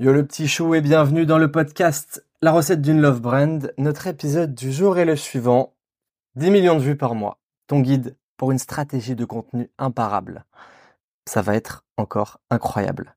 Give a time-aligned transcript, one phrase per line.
[0.00, 3.72] Yo le petit chou et bienvenue dans le podcast La recette d'une love brand.
[3.78, 5.72] Notre épisode du jour est le suivant.
[6.34, 7.38] 10 millions de vues par mois.
[7.68, 10.46] Ton guide pour une stratégie de contenu imparable.
[11.26, 13.14] Ça va être encore incroyable.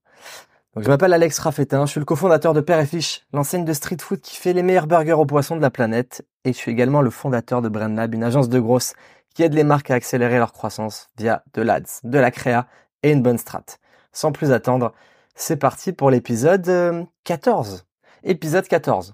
[0.75, 3.73] Donc, je m'appelle Alex Raffetin, je suis le cofondateur de Père et Fiche, l'enseigne de
[3.73, 6.27] street food qui fait les meilleurs burgers aux poissons de la planète.
[6.45, 8.93] Et je suis également le fondateur de BrandLab, une agence de grosses
[9.33, 12.67] qui aide les marques à accélérer leur croissance via de l'ADS, de la créa
[13.01, 13.65] et une bonne strat.
[14.11, 14.93] Sans plus attendre,
[15.37, 17.73] c'est parti pour l'épisode 14.
[17.75, 19.13] Euh, épisode 14.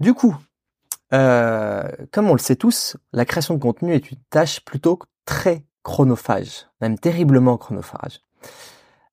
[0.00, 0.36] Du coup,
[1.12, 5.64] euh, comme on le sait tous, la création de contenu est une tâche plutôt très
[5.82, 8.20] chronophage, même terriblement chronophage.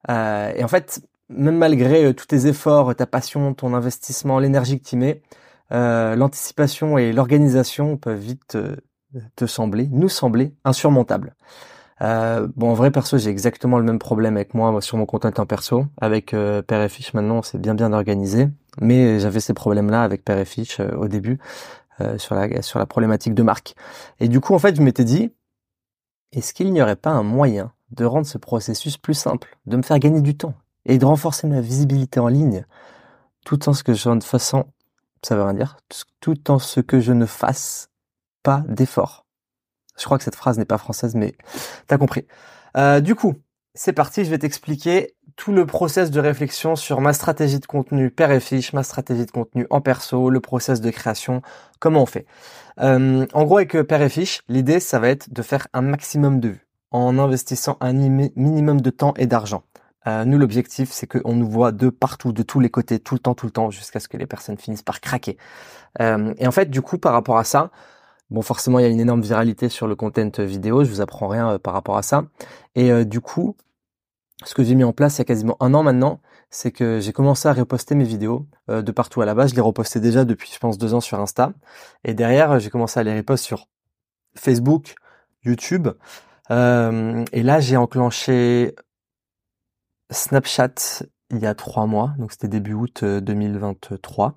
[0.09, 4.87] Euh, et en fait, même malgré tous tes efforts, ta passion, ton investissement, l'énergie que
[4.87, 5.21] tu mets,
[5.69, 8.57] l'anticipation et l'organisation peuvent vite
[9.35, 11.35] te sembler, nous sembler insurmontables.
[12.03, 15.25] Euh, bon, en vrai, perso, j'ai exactement le même problème avec moi, sur mon compte
[15.39, 15.85] en perso.
[16.01, 18.49] Avec euh, Père et Fiche, maintenant, c'est bien bien organisé.
[18.81, 21.39] Mais j'avais ces problèmes-là avec Père et Fiche euh, au début,
[22.01, 23.75] euh, sur, la, sur la problématique de marque.
[24.19, 25.31] Et du coup, en fait, je m'étais dit,
[26.33, 29.83] est-ce qu'il n'y aurait pas un moyen de rendre ce processus plus simple, de me
[29.83, 32.65] faire gagner du temps et de renforcer ma visibilité en ligne,
[33.45, 35.77] tout en ce que je ne ça veut rien dire,
[36.19, 37.89] tout en ce que je ne fasse
[38.41, 39.22] pas d'effort.
[39.97, 41.35] Je crois que cette phrase n'est pas française, mais
[41.87, 42.25] t'as compris.
[42.77, 43.35] Euh, du coup,
[43.75, 48.11] c'est parti, je vais t'expliquer tout le process de réflexion sur ma stratégie de contenu
[48.11, 51.41] père et fiche, ma stratégie de contenu en perso, le process de création,
[51.79, 52.25] comment on fait.
[52.79, 56.39] Euh, en gros, avec père et fiche, l'idée, ça va être de faire un maximum
[56.39, 59.63] de vues en investissant un minimum de temps et d'argent.
[60.07, 63.19] Euh, nous, l'objectif, c'est qu'on nous voit de partout, de tous les côtés, tout le
[63.19, 65.37] temps, tout le temps, jusqu'à ce que les personnes finissent par craquer.
[66.01, 67.71] Euh, et en fait, du coup, par rapport à ça,
[68.29, 70.83] Bon, forcément, il y a une énorme viralité sur le content vidéo.
[70.83, 72.25] Je vous apprends rien euh, par rapport à ça.
[72.75, 73.55] Et euh, du coup,
[74.43, 76.99] ce que j'ai mis en place il y a quasiment un an maintenant, c'est que
[76.99, 79.51] j'ai commencé à reposter mes vidéos euh, de partout à la base.
[79.51, 81.53] Je les repostais déjà depuis, je pense, deux ans sur Insta.
[82.03, 83.67] Et derrière, j'ai commencé à les reposter sur
[84.35, 84.95] Facebook,
[85.45, 85.89] YouTube.
[86.49, 88.75] et là, j'ai enclenché
[90.09, 94.35] Snapchat il y a trois mois, donc c'était début août 2023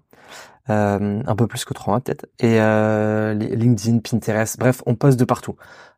[0.69, 5.25] euh, un peu plus que 3 peut-être, et euh, LinkedIn, Pinterest, bref, on poste de
[5.25, 5.55] partout.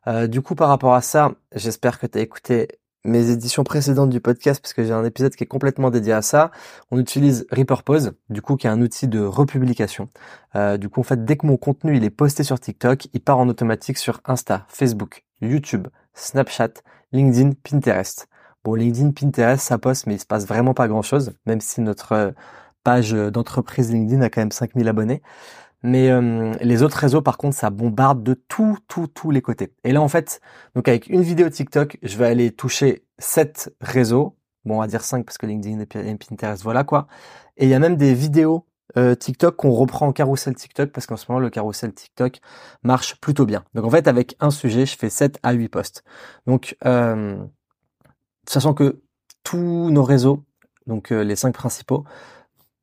[0.07, 2.67] Euh, du coup, par rapport à ça, j'espère que tu as écouté
[3.05, 6.21] mes éditions précédentes du podcast parce que j'ai un épisode qui est complètement dédié à
[6.21, 6.51] ça.
[6.91, 10.09] On utilise Repurpose, du coup, qui est un outil de republication.
[10.55, 13.21] Euh, du coup, en fait, dès que mon contenu il est posté sur TikTok, il
[13.21, 16.73] part en automatique sur Insta, Facebook, YouTube, Snapchat,
[17.11, 18.28] LinkedIn, Pinterest.
[18.63, 21.81] Bon, LinkedIn, Pinterest, ça poste, mais il se passe vraiment pas grand chose, même si
[21.81, 22.33] notre
[22.83, 25.21] page d'entreprise LinkedIn a quand même 5000 abonnés.
[25.83, 29.73] Mais euh, les autres réseaux, par contre, ça bombarde de tout, tout, tous les côtés.
[29.83, 30.41] Et là, en fait,
[30.75, 34.35] donc avec une vidéo TikTok, je vais aller toucher 7 réseaux.
[34.65, 37.07] Bon, on va dire 5 parce que LinkedIn et Pinterest, voilà quoi.
[37.57, 38.65] Et il y a même des vidéos
[38.97, 42.39] euh, TikTok qu'on reprend en carrousel TikTok parce qu'en ce moment, le carrousel TikTok
[42.83, 43.63] marche plutôt bien.
[43.73, 46.03] Donc en fait, avec un sujet, je fais 7 à 8 posts.
[46.45, 47.37] Donc, euh,
[48.49, 49.01] sachant que
[49.43, 50.43] tous nos réseaux,
[50.87, 52.03] donc les 5 principaux,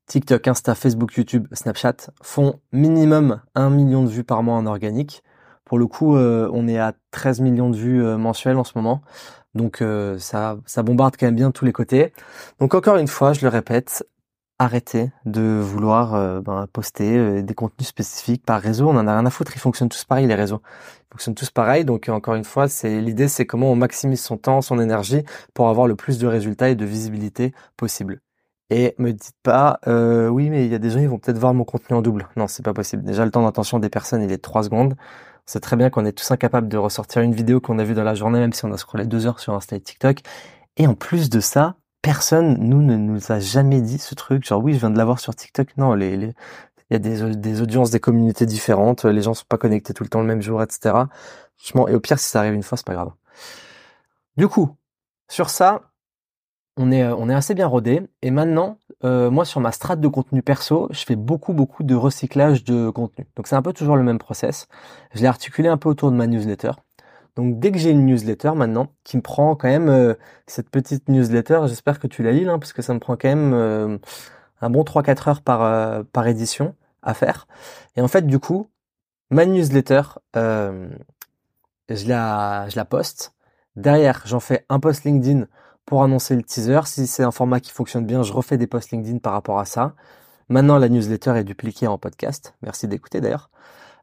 [0.06, 5.22] TikTok, Insta, Facebook, YouTube, Snapchat font minimum 1 million de vues par mois en organique.
[5.64, 8.72] Pour le coup, euh, on est à 13 millions de vues euh, mensuelles en ce
[8.76, 9.02] moment.
[9.54, 12.12] Donc euh, ça, ça bombarde quand même bien tous les côtés.
[12.60, 14.06] Donc encore une fois, je le répète,
[14.58, 18.88] arrêtez de vouloir ben, poster des contenus spécifiques par réseau.
[18.88, 19.52] On en a rien à foutre.
[19.54, 20.62] Ils fonctionnent tous pareil les réseaux.
[20.64, 21.84] Ils fonctionnent tous pareil.
[21.84, 25.22] Donc encore une fois, c'est l'idée, c'est comment on maximise son temps, son énergie
[25.54, 28.20] pour avoir le plus de résultats et de visibilité possible.
[28.70, 31.38] Et me dites pas, euh, oui, mais il y a des gens, ils vont peut-être
[31.38, 32.28] voir mon contenu en double.
[32.36, 33.04] Non, c'est pas possible.
[33.04, 34.96] Déjà, le temps d'attention des personnes, il est de 3 secondes.
[35.46, 38.02] C'est très bien qu'on est tous incapables de ressortir une vidéo qu'on a vue dans
[38.02, 40.18] la journée, même si on a scrollé deux heures sur Insta et TikTok.
[40.76, 44.46] Et en plus de ça, personne, nous, ne nous a jamais dit ce truc.
[44.46, 45.76] Genre, oui, je viens de l'avoir sur TikTok.
[45.76, 46.34] Non, il
[46.90, 49.04] y a des, audiences, des communautés différentes.
[49.04, 50.94] Les gens sont pas connectés tout le temps le même jour, etc.
[51.74, 53.10] Et au pire, si ça arrive une fois, c'est pas grave.
[54.36, 54.76] Du coup,
[55.28, 55.90] sur ça,
[56.76, 58.02] on est, on est assez bien rodé.
[58.22, 61.96] Et maintenant, euh, moi, sur ma strate de contenu perso, je fais beaucoup, beaucoup de
[61.96, 63.26] recyclage de contenu.
[63.34, 64.68] Donc, c'est un peu toujours le même process.
[65.12, 66.70] Je l'ai articulé un peu autour de ma newsletter.
[67.36, 70.14] Donc, dès que j'ai une newsletter maintenant, qui me prend quand même euh,
[70.46, 73.28] cette petite newsletter, j'espère que tu la lis, hein, parce que ça me prend quand
[73.28, 74.00] même
[74.62, 77.46] un bon 3-4 heures par, par édition à faire.
[77.96, 78.70] Et en fait, du coup,
[79.30, 80.02] ma newsletter,
[80.34, 83.34] je la, je la poste.
[83.76, 85.46] Derrière, j'en fais un post LinkedIn
[85.84, 86.80] pour annoncer le teaser.
[86.86, 89.64] Si c'est un format qui fonctionne bien, je refais des posts LinkedIn par rapport à
[89.64, 89.94] ça.
[90.48, 92.54] Maintenant, la newsletter est dupliquée en podcast.
[92.62, 93.50] Merci d'écouter d'ailleurs.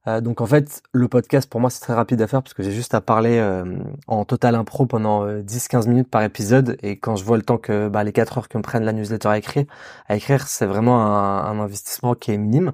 [0.07, 2.63] Euh, donc en fait, le podcast pour moi c'est très rapide à faire parce que
[2.63, 3.63] j'ai juste à parler euh,
[4.07, 7.87] en total impro pendant 10-15 minutes par épisode et quand je vois le temps que
[7.87, 9.65] bah, les 4 heures que me prennent la newsletter à écrire,
[10.07, 12.73] à écrire c'est vraiment un, investissement qui est minime.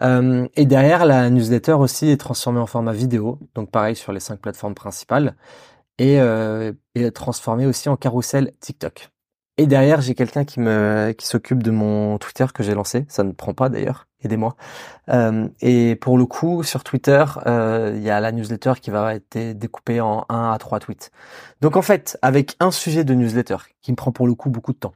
[0.00, 4.40] et derrière la newsletter aussi est transformée en format vidéo, donc pareil sur les cinq
[4.40, 5.36] plateformes principales
[5.98, 9.10] et, euh, et transformée aussi en carrousel TikTok.
[9.60, 13.04] Et derrière, j'ai quelqu'un qui me qui s'occupe de mon Twitter que j'ai lancé.
[13.08, 14.06] Ça ne prend pas d'ailleurs.
[14.22, 14.56] Aidez-moi.
[15.10, 19.14] Euh, et pour le coup, sur Twitter, euh, il y a la newsletter qui va
[19.14, 21.10] être découpée en 1 à 3 tweets.
[21.60, 24.72] Donc en fait, avec un sujet de newsletter qui me prend pour le coup beaucoup
[24.72, 24.94] de temps,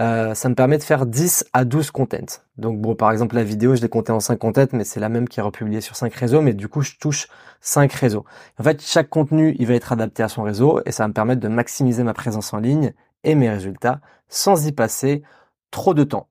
[0.00, 2.40] euh, ça me permet de faire 10 à 12 contents.
[2.56, 5.08] Donc bon, par exemple, la vidéo, je l'ai compté en 5 contents, mais c'est la
[5.08, 7.28] même qui est republiée sur 5 réseaux, mais du coup, je touche
[7.60, 8.24] 5 réseaux.
[8.58, 11.12] En fait, chaque contenu, il va être adapté à son réseau et ça va me
[11.12, 12.92] permettre de maximiser ma présence en ligne
[13.24, 15.22] et mes résultats sans y passer
[15.70, 16.28] trop de temps.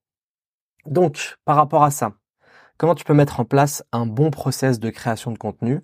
[0.86, 2.14] Donc, par rapport à ça,
[2.78, 5.84] comment tu peux mettre en place un bon process de création de contenu?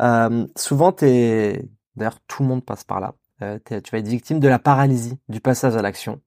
[0.00, 3.14] Euh, Souvent, t'es, d'ailleurs, tout le monde passe par là.
[3.42, 6.20] Euh, tu vas être victime de la paralysie du passage à l'action.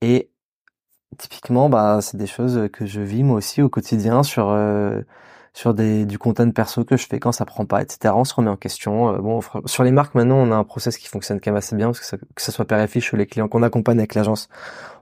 [0.00, 0.30] Et
[1.18, 5.02] typiquement, bah, c'est des choses que je vis moi aussi au quotidien sur euh,
[5.54, 8.12] sur des, du content perso que je fais quand ça prend pas, etc.
[8.16, 9.14] On se remet en question.
[9.14, 11.76] Euh, bon, sur les marques maintenant, on a un process qui fonctionne quand même assez
[11.76, 14.48] bien parce que ça, que ce soit père ou les clients qu'on accompagne avec l'agence,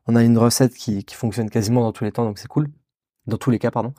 [0.07, 2.69] on a une recette qui, qui fonctionne quasiment dans tous les temps, donc c'est cool.
[3.27, 3.95] Dans tous les cas, pardon.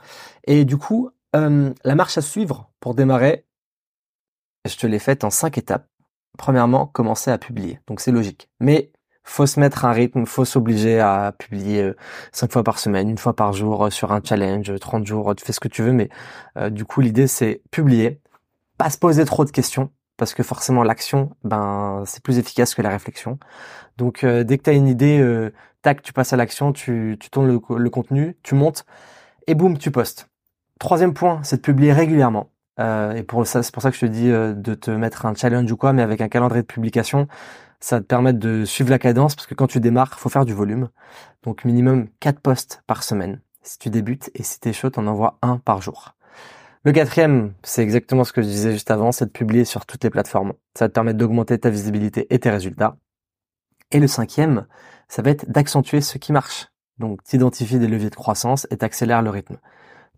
[0.46, 3.46] Et du coup, euh, la marche à suivre pour démarrer,
[4.66, 5.88] je te l'ai faite en cinq étapes.
[6.38, 7.80] Premièrement, commencer à publier.
[7.88, 8.50] Donc c'est logique.
[8.60, 8.92] Mais
[9.24, 11.96] faut se mettre un rythme, faut s'obliger à publier euh,
[12.32, 15.46] cinq fois par semaine, une fois par jour euh, sur un challenge, 30 jours, tu
[15.46, 16.10] fais ce que tu veux, mais
[16.58, 18.20] euh, du coup l'idée c'est publier,
[18.78, 22.82] pas se poser trop de questions, parce que forcément l'action, ben c'est plus efficace que
[22.82, 23.40] la réflexion.
[23.98, 25.50] Donc dès que tu as une idée,
[25.82, 28.86] tac, tu passes à l'action, tu, tu tournes le, le, contenu, tu montes,
[29.48, 30.30] et boum, tu postes.
[30.80, 32.52] Troisième point, c'est de publier régulièrement.
[32.80, 35.72] et pour ça, c'est pour ça que je te dis de te mettre un challenge
[35.72, 37.28] ou quoi, mais avec un calendrier de publication
[37.84, 40.46] ça va te permettre de suivre la cadence parce que quand tu démarres, faut faire
[40.46, 40.88] du volume.
[41.44, 45.38] Donc minimum 4 posts par semaine si tu débutes et si t'es chaud, t'en envoies
[45.42, 46.16] un par jour.
[46.86, 50.04] Le quatrième, c'est exactement ce que je disais juste avant, c'est de publier sur toutes
[50.04, 50.54] les plateformes.
[50.78, 52.96] Ça va te permettre d'augmenter ta visibilité et tes résultats.
[53.92, 54.66] Et le cinquième,
[55.10, 56.70] ça va être d'accentuer ce qui marche.
[57.00, 59.58] Donc t'identifies des leviers de croissance et t'accélères le rythme.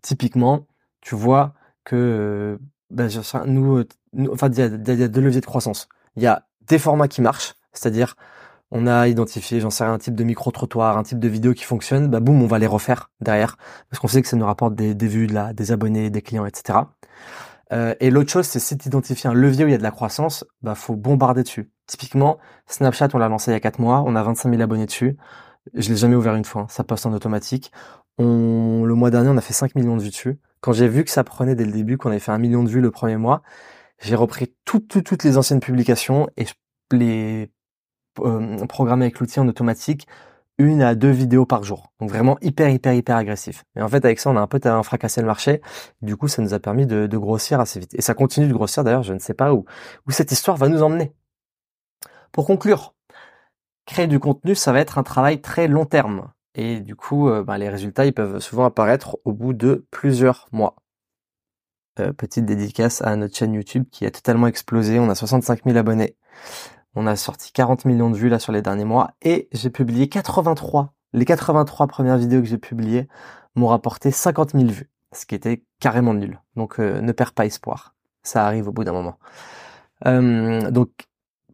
[0.02, 0.68] Typiquement,
[1.00, 2.60] tu vois que
[2.90, 3.08] ben,
[3.46, 5.88] nous, nous, enfin il y a deux leviers de croissance.
[6.14, 8.16] Il y a des formats qui marchent, c'est-à-dire
[8.70, 11.64] on a identifié, j'en sais rien, un type de micro-trottoir, un type de vidéo qui
[11.64, 13.56] fonctionne, bah boum, on va les refaire derrière,
[13.90, 16.80] parce qu'on sait que ça nous rapporte des, des vues, des abonnés, des clients, etc.
[17.72, 19.82] Euh, et l'autre chose, c'est si tu identifies un levier où il y a de
[19.82, 21.70] la croissance, bah faut bombarder dessus.
[21.86, 24.86] Typiquement, Snapchat, on l'a lancé il y a 4 mois, on a 25 000 abonnés
[24.86, 25.16] dessus.
[25.74, 26.66] Je l'ai jamais ouvert une fois, hein.
[26.68, 27.72] ça poste en automatique.
[28.18, 30.38] On, le mois dernier, on a fait 5 millions de vues dessus.
[30.60, 32.68] Quand j'ai vu que ça prenait dès le début, qu'on avait fait un million de
[32.68, 33.42] vues le premier mois,
[34.00, 36.52] j'ai repris toutes, toutes, toutes les anciennes publications et je
[36.92, 37.50] les
[38.20, 40.06] euh, programmer avec l'outil en automatique
[40.58, 41.92] une à deux vidéos par jour.
[42.00, 43.64] Donc vraiment hyper, hyper, hyper agressif.
[43.76, 45.60] Et en fait, avec ça, on a un peu fracassé le marché.
[46.00, 47.94] Du coup, ça nous a permis de, de, grossir assez vite.
[47.94, 49.66] Et ça continue de grossir d'ailleurs, je ne sais pas où,
[50.06, 51.12] où cette histoire va nous emmener.
[52.32, 52.94] Pour conclure,
[53.86, 56.30] créer du contenu, ça va être un travail très long terme.
[56.54, 60.48] Et du coup, euh, bah, les résultats, ils peuvent souvent apparaître au bout de plusieurs
[60.52, 60.76] mois.
[61.98, 64.98] Euh, petite dédicace à notre chaîne YouTube qui a totalement explosé.
[64.98, 66.16] On a 65 000 abonnés.
[66.94, 70.08] On a sorti 40 millions de vues là sur les derniers mois et j'ai publié
[70.08, 70.94] 83.
[71.12, 73.06] Les 83 premières vidéos que j'ai publiées
[73.54, 76.40] m'ont rapporté 50 000 vues, ce qui était carrément nul.
[76.56, 77.94] Donc euh, ne perds pas espoir.
[78.22, 79.18] Ça arrive au bout d'un moment.
[80.06, 80.90] Euh, donc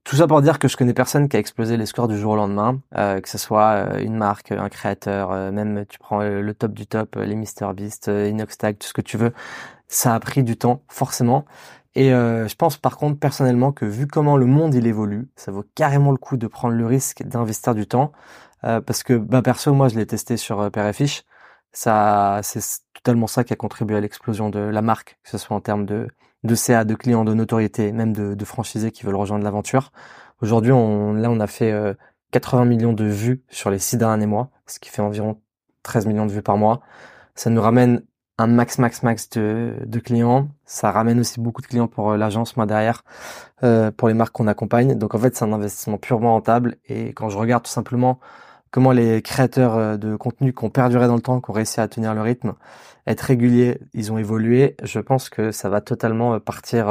[0.05, 2.33] tout ça pour dire que je connais personne qui a explosé les scores du jour
[2.33, 6.73] au lendemain, euh, que ce soit une marque, un créateur, même tu prends le top
[6.73, 9.33] du top, les MrBeast, Inoxtag, tout ce que tu veux
[9.93, 11.45] ça a pris du temps, forcément.
[11.95, 15.53] Et euh, je pense par contre personnellement que vu comment le monde il évolue, ça
[15.53, 18.13] vaut carrément le coup de prendre le risque d'investir du temps.
[18.65, 20.71] Euh, parce que bah perso moi je l'ai testé sur euh,
[21.73, 22.63] Ça c'est
[22.95, 25.85] totalement ça qui a contribué à l'explosion de la marque, que ce soit en termes
[25.85, 26.09] de,
[26.45, 29.93] de CA, de clients, de notoriété, même de, de franchisés qui veulent rejoindre l'aventure.
[30.41, 31.75] Aujourd'hui on là on a fait
[32.33, 35.41] 80 millions de vues sur les six derniers mois, ce qui fait environ
[35.83, 36.81] 13 millions de vues par mois.
[37.35, 38.03] Ça nous ramène
[38.43, 40.49] un max max max de, clients.
[40.67, 43.05] Ça ramène aussi beaucoup de clients pour euh, l'agence moi derrière,
[43.63, 44.95] euh, pour les marques qu'on accompagne.
[44.97, 46.77] Donc en fait c'est un investissement purement rentable.
[46.89, 48.19] Et quand je regarde tout simplement
[48.71, 51.81] comment les créateurs euh, de contenu qui ont perduré dans le temps, qui ont réussi
[51.81, 52.55] à tenir le rythme,
[53.07, 56.87] être réguliers, ils ont évolué, je pense que ça va totalement partir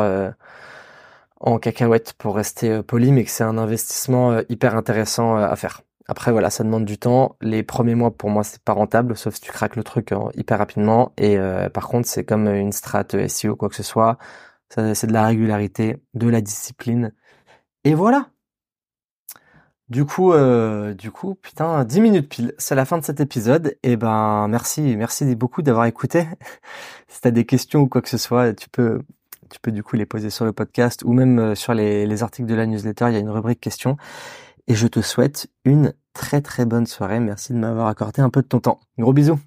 [1.40, 5.82] en cacahuète pour rester poli, mais que c'est un investissement hyper intéressant à faire.
[6.12, 7.38] Après voilà, ça demande du temps.
[7.42, 10.58] Les premiers mois pour moi c'est pas rentable, sauf si tu craques le truc hyper
[10.58, 11.14] rapidement.
[11.18, 11.38] Et
[11.74, 14.18] par contre c'est comme une strat SEO quoi que ce soit.
[14.70, 17.14] C'est de la régularité, de la discipline.
[17.84, 18.30] Et voilà.
[19.90, 23.78] Du coup, euh, du coup, putain, 10 minutes pile, c'est la fin de cet épisode.
[23.84, 26.28] Et ben, merci, merci beaucoup d'avoir écouté.
[27.10, 29.02] si t'as des questions ou quoi que ce soit, tu peux,
[29.50, 32.48] tu peux du coup les poser sur le podcast ou même euh, sur les articles
[32.48, 33.08] de la newsletter.
[33.10, 33.98] Il y a une rubrique questions.
[34.68, 37.20] Et je te souhaite une très très bonne soirée.
[37.20, 38.80] Merci de m'avoir accordé un peu de ton temps.
[38.98, 39.40] Gros bisous.